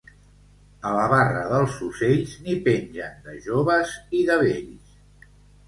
[0.91, 5.01] A la barra dels ocells n'hi pengen de joves i de vells.